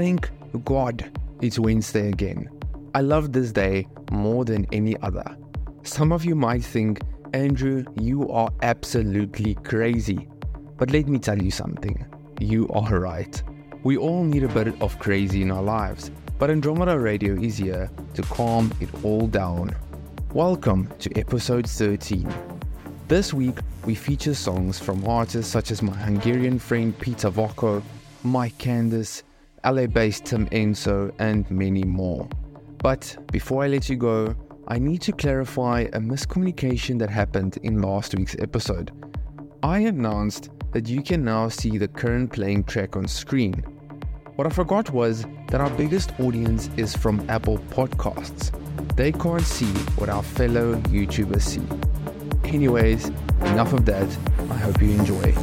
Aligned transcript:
Thank 0.00 0.30
God 0.64 1.10
it's 1.42 1.58
Wednesday 1.58 2.08
again. 2.08 2.48
I 2.94 3.00
love 3.00 3.32
this 3.32 3.50
day 3.50 3.88
more 4.12 4.44
than 4.44 4.64
any 4.70 4.96
other. 4.98 5.36
Some 5.82 6.12
of 6.12 6.24
you 6.24 6.36
might 6.36 6.62
think, 6.62 7.00
Andrew, 7.32 7.84
you 7.96 8.30
are 8.30 8.48
absolutely 8.62 9.56
crazy. 9.56 10.28
But 10.76 10.92
let 10.92 11.08
me 11.08 11.18
tell 11.18 11.42
you 11.42 11.50
something. 11.50 12.06
You 12.38 12.68
are 12.68 13.00
right. 13.00 13.42
We 13.82 13.96
all 13.96 14.22
need 14.22 14.44
a 14.44 14.48
bit 14.48 14.80
of 14.80 14.96
crazy 15.00 15.42
in 15.42 15.50
our 15.50 15.64
lives, 15.64 16.12
but 16.38 16.48
Andromeda 16.48 16.96
Radio 16.96 17.34
is 17.34 17.56
here 17.56 17.90
to 18.14 18.22
calm 18.22 18.72
it 18.78 18.90
all 19.02 19.26
down. 19.26 19.74
Welcome 20.32 20.92
to 21.00 21.18
episode 21.18 21.68
13. 21.68 22.32
This 23.08 23.34
week, 23.34 23.58
we 23.84 23.96
feature 23.96 24.36
songs 24.36 24.78
from 24.78 25.04
artists 25.08 25.50
such 25.50 25.72
as 25.72 25.82
my 25.82 25.96
Hungarian 25.96 26.60
friend 26.60 26.96
Peter 27.00 27.32
Voko, 27.32 27.82
Mike 28.22 28.58
Candys, 28.58 29.24
LA 29.64 29.86
based 29.86 30.24
Tim 30.26 30.46
Enso, 30.50 31.12
and 31.18 31.50
many 31.50 31.84
more. 31.84 32.28
But 32.82 33.16
before 33.32 33.64
I 33.64 33.68
let 33.68 33.88
you 33.88 33.96
go, 33.96 34.34
I 34.68 34.78
need 34.78 35.00
to 35.02 35.12
clarify 35.12 35.86
a 35.92 35.98
miscommunication 35.98 36.98
that 36.98 37.10
happened 37.10 37.58
in 37.62 37.80
last 37.80 38.14
week's 38.14 38.36
episode. 38.38 38.92
I 39.62 39.78
announced 39.80 40.50
that 40.72 40.88
you 40.88 41.02
can 41.02 41.24
now 41.24 41.48
see 41.48 41.78
the 41.78 41.88
current 41.88 42.32
playing 42.32 42.64
track 42.64 42.96
on 42.96 43.08
screen. 43.08 43.54
What 44.36 44.46
I 44.46 44.50
forgot 44.50 44.90
was 44.90 45.24
that 45.48 45.60
our 45.60 45.70
biggest 45.70 46.12
audience 46.20 46.70
is 46.76 46.94
from 46.94 47.24
Apple 47.28 47.58
Podcasts. 47.70 48.52
They 48.94 49.10
can't 49.10 49.42
see 49.42 49.72
what 49.96 50.08
our 50.08 50.22
fellow 50.22 50.74
YouTubers 50.82 51.42
see. 51.42 51.62
Anyways, 52.44 53.08
enough 53.46 53.72
of 53.72 53.84
that. 53.86 54.08
I 54.50 54.56
hope 54.56 54.80
you 54.80 54.90
enjoy. 54.90 55.34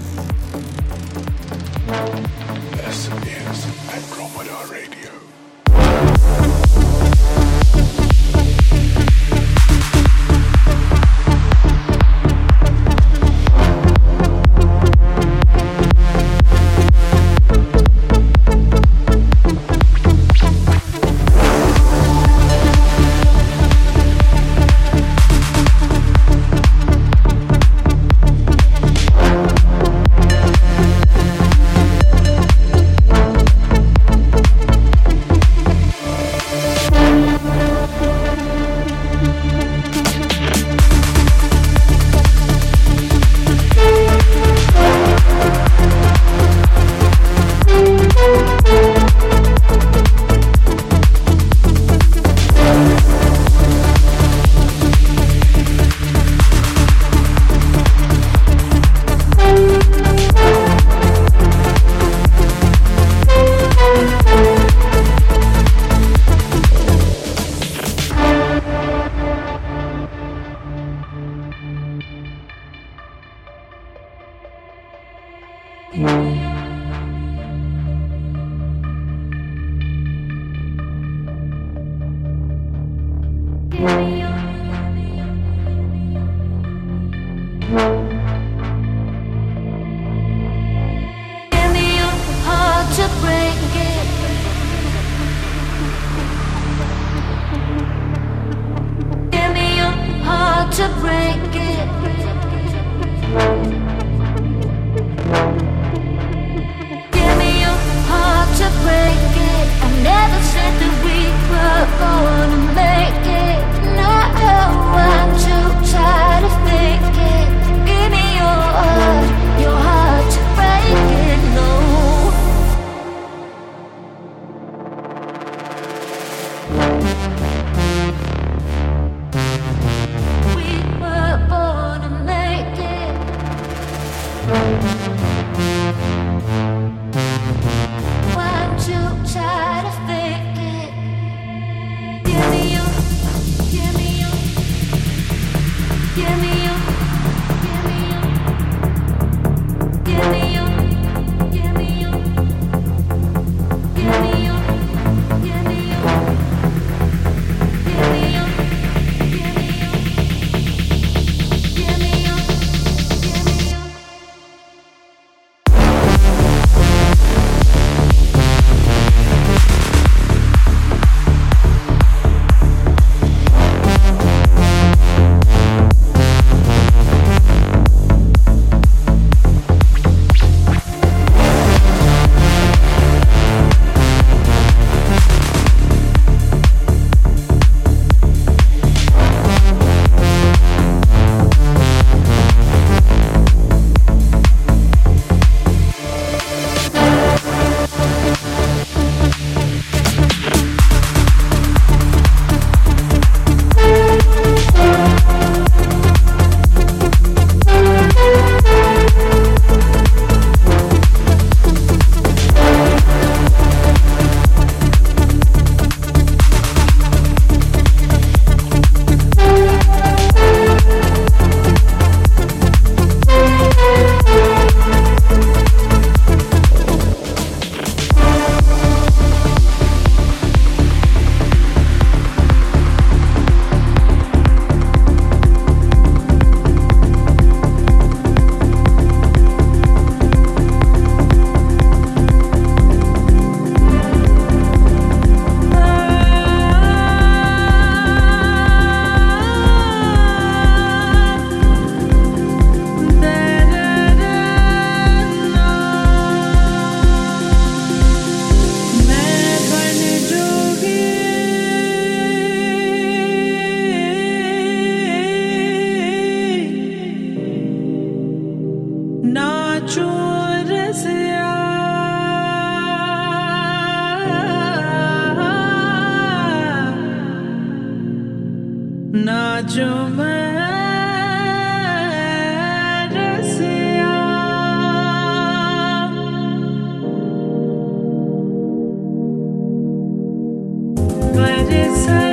it's 291.57 292.07
a 292.07 292.24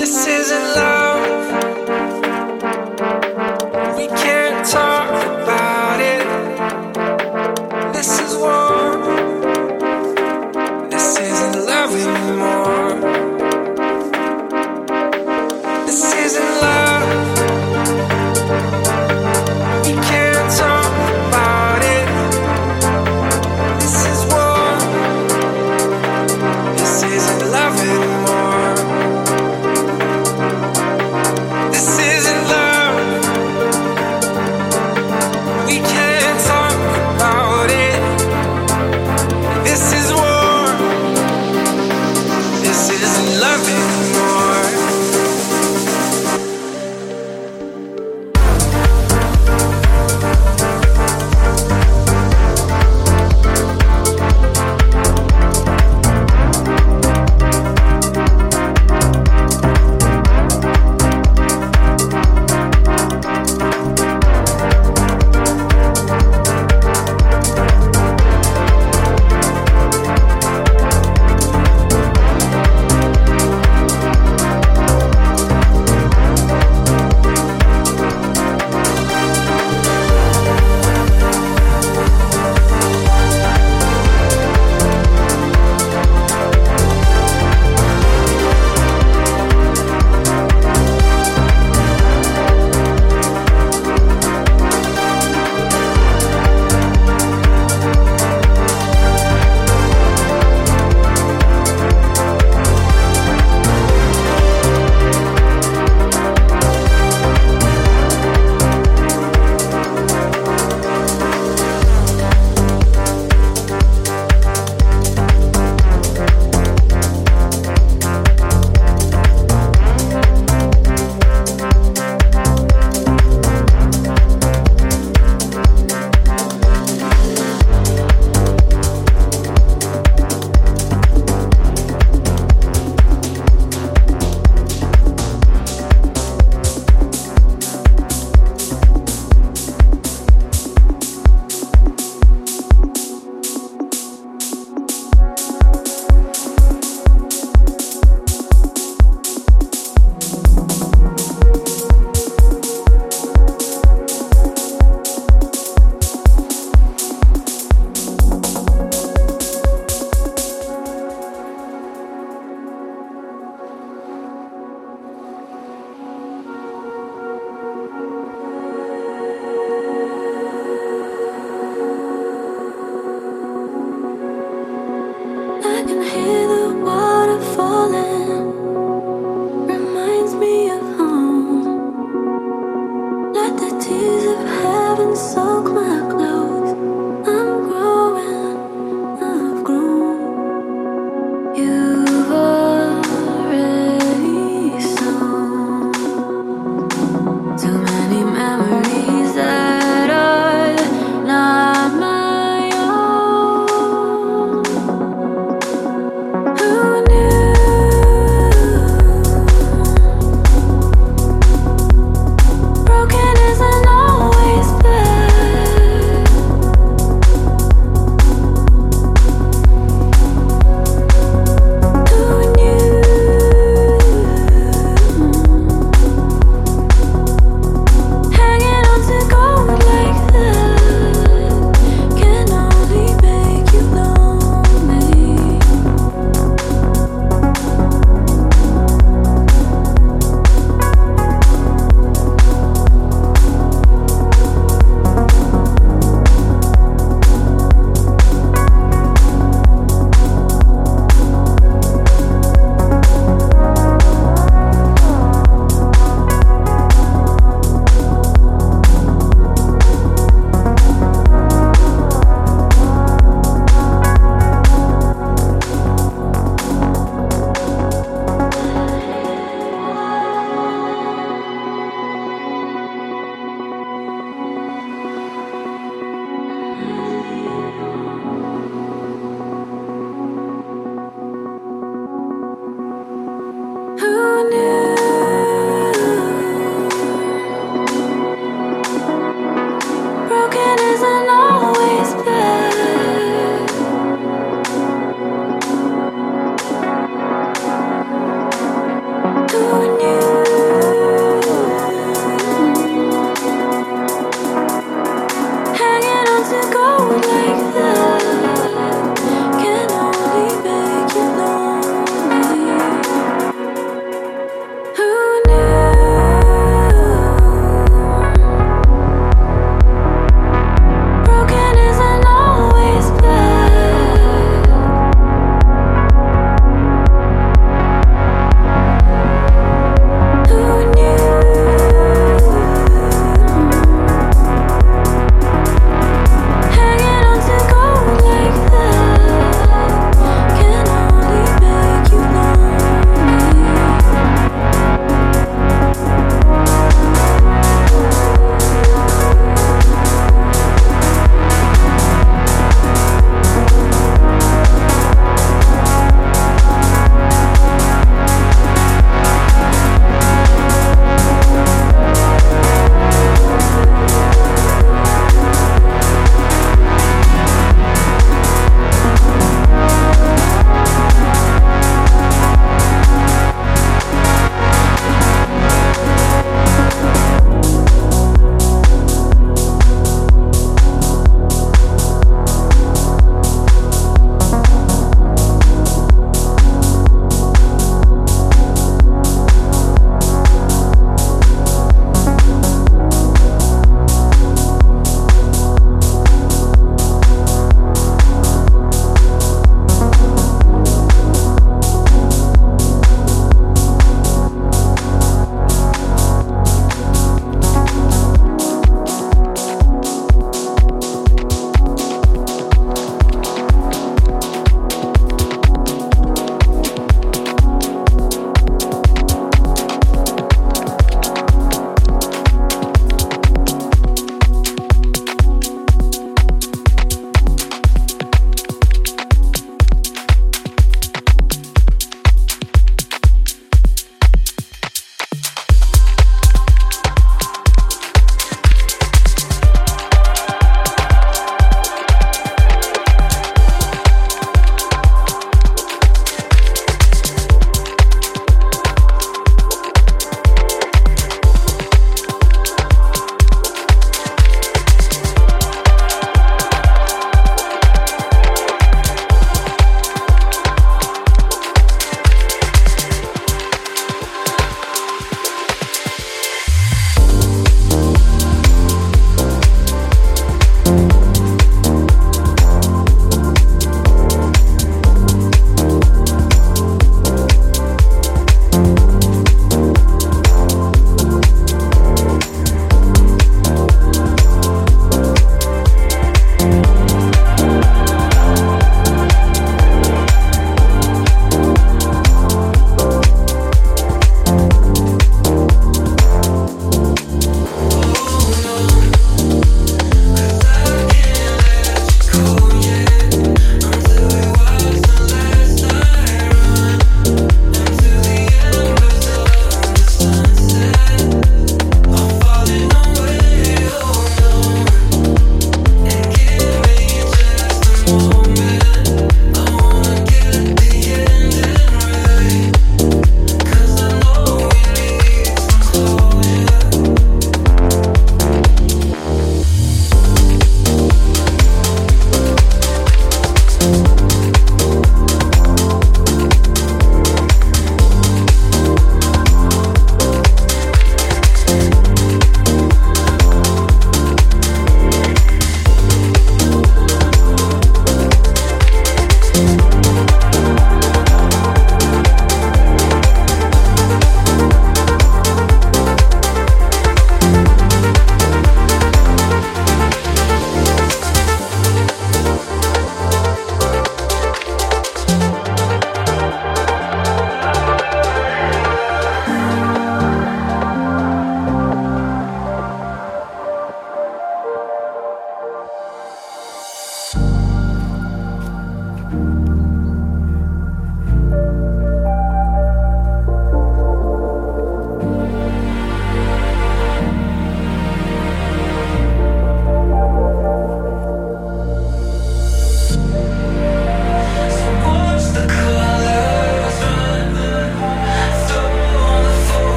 This 0.00 0.26
isn't 0.26 0.62
love. 0.76 1.09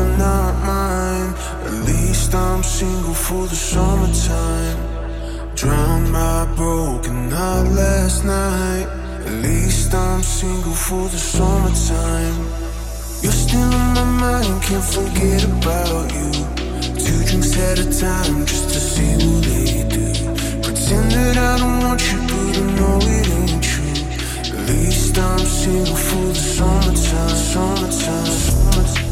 you're 0.00 0.16
not 0.16 0.54
mine. 0.64 1.34
At 1.66 1.74
least 1.88 2.34
I'm 2.34 2.62
single 2.62 3.14
for 3.14 3.46
the 3.46 3.54
summertime. 3.54 4.78
Drowned 5.54 6.10
my 6.12 6.46
broken 6.56 7.30
heart 7.30 7.68
last 7.68 8.24
night. 8.24 8.86
At 9.26 9.32
least 9.44 9.94
I'm 9.94 10.22
single 10.22 10.78
for 10.86 11.04
the 11.08 11.18
summertime. 11.18 12.38
You're 13.22 13.40
still 13.44 13.72
in 13.80 13.86
my 13.96 14.04
mind, 14.22 14.62
can't 14.62 14.88
forget 14.96 15.44
about 15.44 16.06
you. 16.16 16.30
Two 17.04 17.20
drinks 17.28 17.52
at 17.68 17.78
a 17.78 17.86
time 18.04 18.46
just 18.46 18.68
to 18.74 18.80
see 18.92 19.12
what 19.24 19.42
they 19.50 19.84
do. 19.96 20.06
Pretend 20.64 21.08
that 21.12 21.36
I 21.36 21.58
don't 21.62 21.78
want 21.84 22.00
you, 22.10 22.18
but 22.30 22.52
I 22.60 22.66
know 22.78 22.98
it 23.18 23.28
ain't 23.38 23.62
true. 23.70 23.98
At 24.56 24.68
least 24.68 25.18
I'm 25.18 25.44
single 25.60 26.00
for 26.08 26.28
the 26.36 26.44
summertime, 26.56 27.36
summertime, 27.52 28.26
summertime. 28.46 29.09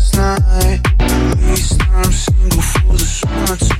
Last 0.00 0.16
night. 0.16 0.80
At 1.00 1.38
least 1.38 1.80
I'm 1.90 2.12
single 2.12 2.62
for 2.62 2.92
the 2.92 3.04
summertime. 3.04 3.79